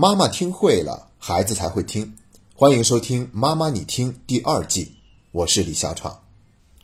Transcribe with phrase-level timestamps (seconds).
[0.00, 2.14] 妈妈听会了，孩子才会听。
[2.54, 4.92] 欢迎收听《妈妈你听》第二季，
[5.32, 6.22] 我是李小闯。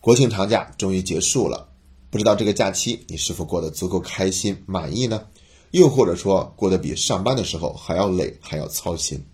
[0.01, 1.69] 国庆长假终于结束了，
[2.11, 5.29] 不知道这个假期你是否过得足够开心、满意呢？
[5.71, 9.25] 又或者说过得比上班的时候还要累、还要操心？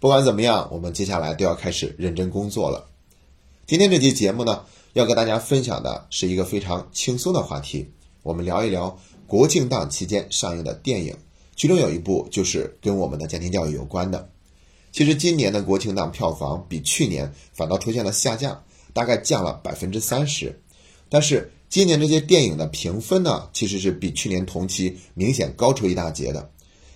[0.00, 2.88] 不管怎么样，我们接下来都要开始认真工作了。
[3.64, 7.92] 今天这期节目呢，要跟大家分享的是一个非常轻松的话题，
[8.24, 11.16] 我们聊一聊国庆档期间上映的电影。
[11.58, 14.30] 其中有一部就是跟我们的家庭教育有关的。
[14.92, 20.56] 其实今年的国庆档票房比去年反倒出现了下降，大概降了百分之三十。
[21.08, 26.48] 但是今年这些电影的评分呢，其实是比去年同期明显高出一大截的。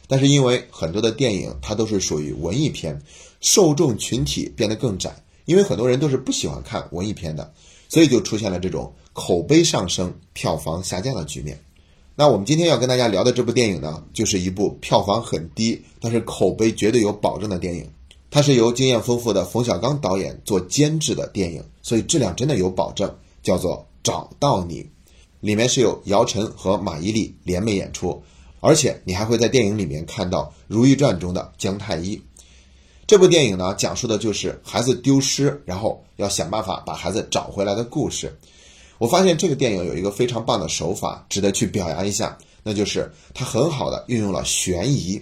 [0.07, 3.03] 但是因为很多的电影它都是属于文艺片，
[3.41, 5.13] 受众群体变得更窄，
[5.45, 7.53] 因为很多人都是不喜欢看文艺片的，
[7.89, 11.59] 所以就出现了这种口碑上升、票房下降的局面。
[12.15, 17.89] 那我们今天要跟大家聊的这部电影呢，就是一部票房很低，但是口碑绝对有保证的电影。
[18.31, 23.13] 它是由经验丰富的冯小刚导演做监制的电影，所以质量真的有保证。
[23.43, 24.85] 叫做《找到你》，
[25.41, 28.23] 里面是有姚晨和马伊琍联袂演出，
[28.61, 32.23] 而且你还会在电影里面看到《如懿传》中的姜太医。
[33.05, 38.33] 这部电影呢，讲述的就是孩子丢失，然后要想办法把孩子找回来的故事。
[39.03, 45.21] 我发现这个电影有一个非常棒的手法，值得去表扬一下，那就是它很好的运用了悬疑。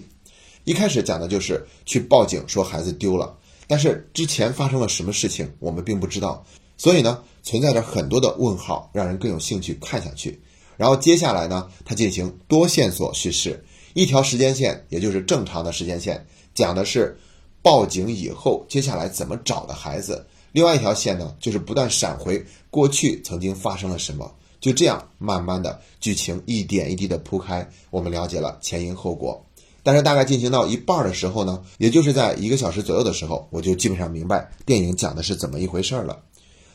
[0.65, 6.45] 一开始讲的就是去报警说孩子丢了，但是之前发生了什么事情我们并不知道，
[6.77, 10.39] 所以呢存在着很多的问号，让人更有兴趣看下去。
[10.77, 13.65] 然后接下来呢，它进行多线索叙事，
[13.95, 17.17] 一条时间线也就是正常的时间线，讲的是
[17.63, 20.23] 报警以后接下来怎么找的孩子。
[20.51, 29.45] 另外一条线呢，就是不断闪回过去曾经发生了什么，就这样慢慢的剧情一点一滴的铺开，我们了解了前因后果。
[29.83, 36.19] 但是大概进行到一半的时候呢，也就是在一个小时左右的时候，我就基本上明白电影讲的是怎么一回事儿了。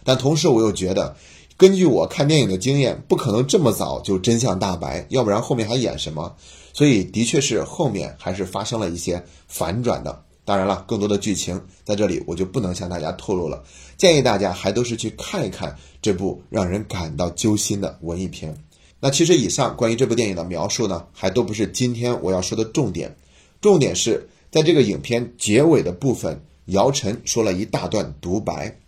[0.02, 1.16] 但同时我又觉得，
[1.56, 6.34] 根据我看电影的经验，不可能这么早就真相大白，要不然后面还演什么？
[6.72, 10.24] 所以的确是后面还是发生了一些反转的。
[10.46, 13.62] 当然了，更多的剧情在这里我就不能向大家透露了。
[13.98, 18.56] 建议大家还都是去看一看这部让人感到揪心的文艺片。
[19.00, 23.14] 那其实以上关于这部电影的描述呢，还都不是今天我要说的重点。
[23.60, 28.78] 重点是在这个影片结尾的部分，姚晨说了一大段独白。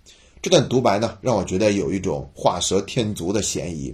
[0.40, 3.92] 这段独白呢，让我觉得有一种画蛇添足的嫌疑，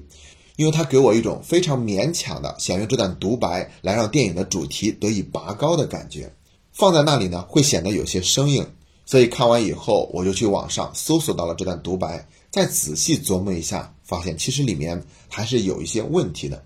[0.56, 6.31] 因为它给我一种非常勉强的想用这段独白来让电影的主题得以拔高的感觉。
[6.74, 8.66] 放在那里呢，会显得有些生硬，
[9.06, 16.60] 所以看完以后，我就去网上搜索到了这段独白，再仔细琢磨一下，发现其实里面还是有一些问题的。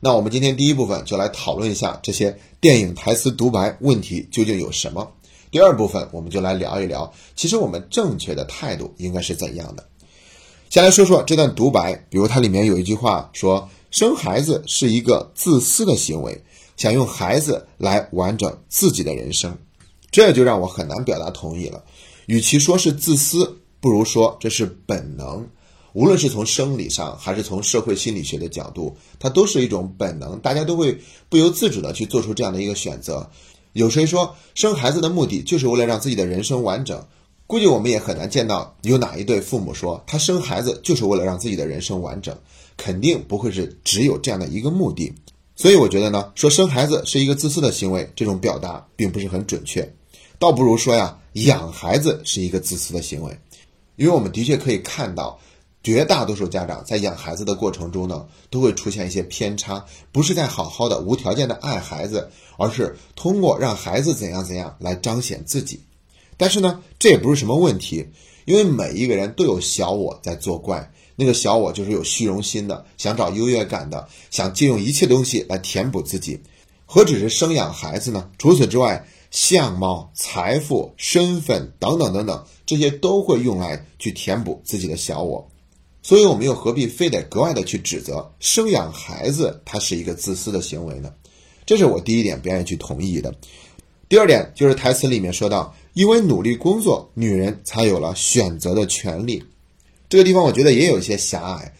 [0.00, 5.08] 那我们今天第一部分就来讨论一下这些电影台词独白问题究竟有什么。
[5.52, 9.86] 第二部分我们就来聊一聊，其实我们正确的态度应该是怎样的。
[10.68, 16.42] 先来说说这段独白，比如它里面有一句话说：“生孩子是一个自私的行为。”
[16.76, 19.56] 想用孩子来完整自己的人生，
[20.10, 21.84] 这就让我很难表达同意了。
[22.26, 25.46] 与其说是自私，不如说这是本能。
[25.92, 30.40] 无论是从生理上，还是从社会心理学的角度，它都是一种本能。
[30.40, 30.98] 大家都会
[31.28, 33.30] 不由自主的去做出这样的一个选择。
[33.74, 37.06] 有谁说生孩子的目的就是为了让自己的人生完整？
[37.46, 42.36] 估计我们也很难见到有哪一对父母说他生孩子就是为了让自己的人生完整。
[42.76, 45.12] 肯定不会是只有这样的一个目的。
[45.56, 49.88] 所以我觉得呢，说生孩子是一个自私的行为，这种表达并不是很准确，
[50.38, 53.38] 倒不如说呀，养孩子是一个自私的行为，
[53.94, 55.38] 因为我们的确可以看到，
[55.84, 62.28] 绝大多数家长在养孩子的过程中呢，都会出现一些偏差，不是在好好的无条件的爱孩子，
[62.58, 65.78] 而是通过让孩子怎样怎样来彰显自己。
[66.36, 68.04] 但是呢，这也不是什么问题，
[68.44, 70.90] 因为每一个人都有小我在作怪。
[71.16, 76.40] 那个小我就是有虚荣心的，想找优越感的，想借用一切东西来填补自己。
[76.86, 78.30] 何止是生养孩子呢？
[78.38, 85.48] 除此之外，相貌、财富、身份等等等等，这些都会用来去填补自己的小我。
[86.02, 91.12] 所以，我们又何必非得格外的去指责生养孩子它是一个自私的行为呢？
[91.64, 93.34] 这是我第一点不愿意去同意的。
[94.08, 99.42] 第二点就是台词里面说到，因为努力工作，女人才有了选择的权利。
[100.08, 101.72] 这个地方我觉得也有一些狭隘，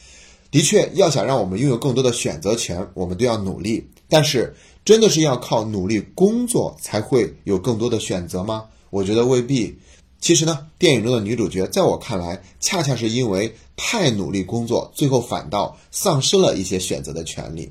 [0.50, 3.86] 的确，要想让我们拥有更多的选择权，我们都要努力。
[4.08, 4.54] 但是，
[4.84, 8.64] 真的是要靠努力工作才会有更多的选择吗？
[8.90, 9.76] 我觉得未必。
[10.20, 17.70] 其实呢，电影中的女主角，在我看来，恰恰是因为太努力工作，最后反倒丧失了一些选择的权利。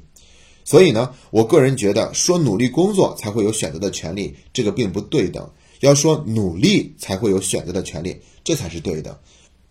[0.64, 5.50] 所以呢，我个人觉得说努力工作才会有选择的权利，这个并不对等。
[5.80, 9.20] 要说努力才会有选择的权利，这才是对的。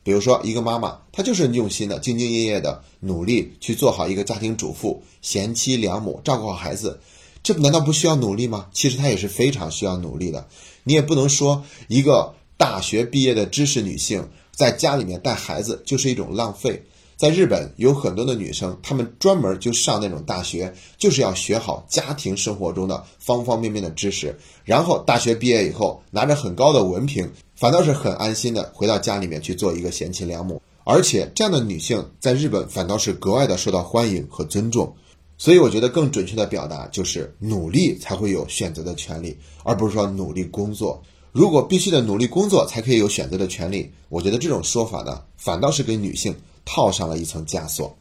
[0.04, 7.00] 比如说，一个妈妈，她就是用心的、兢兢业业的努力去做好一个家庭主妇、贤妻良母，照顾好孩子，
[7.42, 8.66] 这难道不需要努力吗？
[8.72, 10.48] 其实她也是非常需要努力的。
[10.84, 16.82] 你也不能说一个大学毕业的知识女性在家里面带孩子就是一种浪费。
[17.22, 30.60] 在日本有很多的女生，她们专门就上那种大学，就是要学好家庭生活中的方方面面的知识，然后大学毕业以后拿着很高的文凭，反倒是很安心的回到家里面去做一个贤妻良母。
[30.82, 34.92] 而且这样的女性在日本反倒是格外的受到欢迎和尊重。
[35.38, 41.00] 所以我觉得更准确的表达就是努力才会有选择的权利，而不是说努力工作。
[41.30, 46.34] 如果必须得努力工作才可以有选择的权利，我觉得这种说法呢，反倒是给女性。
[46.64, 47.96] 套上了一层枷锁，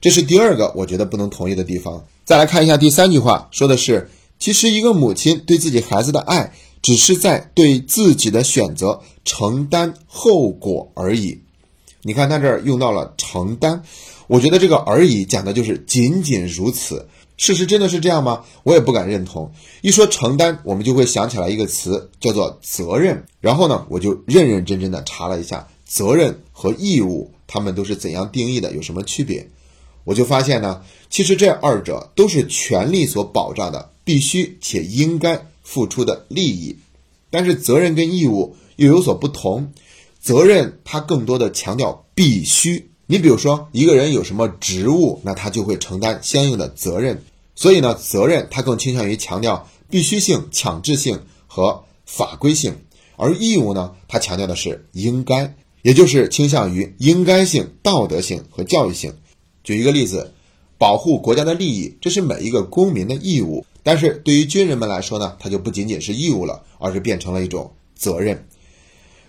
[0.00, 2.04] 这是第二个我觉得不能同意的地方。
[2.24, 6.52] 再来看一下第三句话，说的是，其实一个母亲对自己孩子的爱，
[6.82, 11.40] 只是在对自己的选择承担后果而已。
[12.02, 13.82] 你看他这儿用到了承担，
[14.26, 17.08] 我觉得这个而已讲的就是仅仅如此。
[17.36, 18.44] 事实真的是这样吗？
[18.62, 19.52] 我也不敢认同。
[19.82, 23.22] 一说承担，我们就会想起来一个词，叫做责任。
[23.40, 27.30] 然后呢，我就认认真真的查了一下责任和义务。
[27.46, 28.72] 他们都是怎样定义的？
[28.72, 29.48] 有什么区别？
[30.04, 36.76] 我就发现呢，其实这二者都是权利所保障的必须且应该付出的利益，
[37.28, 39.72] 但是责任跟义务又有所不同。
[40.20, 47.24] 责任它更多的强调必须，你比如说一个人有什么职务，那他就会承担相应的责任。
[47.54, 52.76] 所以呢，责任它更倾向于强调必须性、强制性和法规性，
[53.16, 55.56] 而义务呢，它强调的是应该。
[55.86, 59.14] 也就是倾向于应该性、道德性和教育性。
[59.62, 60.32] 举一个例子，
[60.78, 63.64] 保护国家的利益，这是每一个公民的义务。
[63.84, 68.48] 但是对于军人们来说呢，它就不仅仅是义务了，而是变成了一种责任。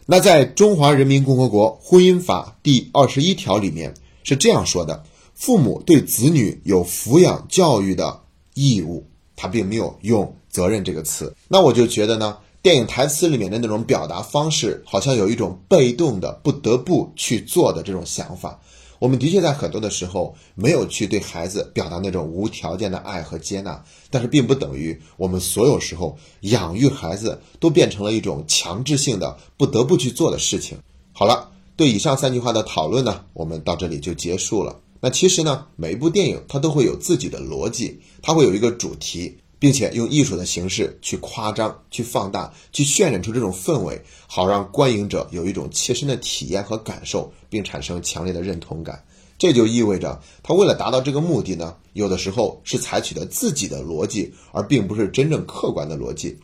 [0.07, 3.93] 那在中华人民共和国婚姻法第二十一条里面
[4.23, 5.05] 是这样说的：
[5.35, 8.21] 父母对子女有抚养教育的
[8.55, 9.05] 义务。
[9.35, 11.35] 他并没有用责任这个词。
[11.47, 12.35] 那我就觉得呢。
[12.61, 18.59] 电影台词里面的那种表达方式，好像有一种被动的、不得不去做的这种想法。
[18.99, 30.77] 我们的确在很多的时候没有去对孩子表达那种无条件的爱和接纳，但是并不等于我们所有时候养育孩子都变成了一种强制性的、不得不去做的事情。
[31.13, 34.75] 好了，对以上三句话的讨论呢，我们到这里就结束了。
[34.99, 39.37] 那其实呢，每一部电影它都会有自己的逻辑，它会有一个主题。
[39.59, 49.03] 并且用艺术的形式去夸张、去放大、去渲染出这种氛围，好让观影者有一种切身的体验和感受，并产生强烈的认同感。
[49.39, 56.39] 这就意味着，他为了达到这个目的呢，有的时候是采取的自己的逻辑，而并不是真正客观的逻辑。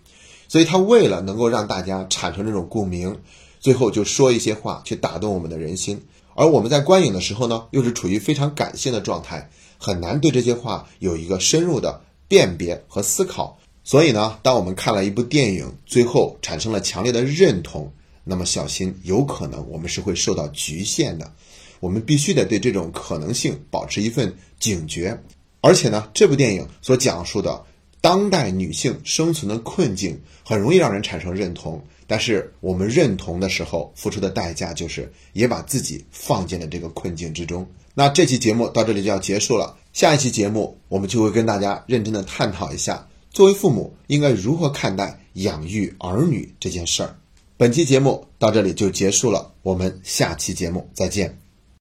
[0.48, 3.20] 所以，他为了能够让大家产生这种共鸣，
[3.60, 6.04] 最后就说一些话去打动我们的人心。
[6.36, 9.50] 而我们在观影的时候呢，又是处于非常感性的状态，
[9.80, 12.02] 很难对这些话有一个深入的。
[12.34, 17.94] 辨别和思考，所以呢，当我们看了一部电影，最后产生了强烈的认同，
[18.24, 21.32] 那么小心，有可能我们是会受到局限的。
[21.80, 25.16] 我们必须得对这种可能性保持一份警觉。
[25.62, 27.64] 而且呢，这部电影所讲述的
[28.02, 31.80] 当代女性生存的困境，很容易让人产生认同。
[32.08, 37.64] 但是我们认同的时候，付出的代价就是也把自己放进了这个困境之中。
[37.94, 39.78] 那这期节目到这里就要结束了。
[39.94, 47.16] 下一期节目，我们就会跟大家认真的探讨一下，作为父母应该如何看待养育儿女这件事儿。
[47.58, 51.43] 本期节目到这里就结束了，我们下期节目再见。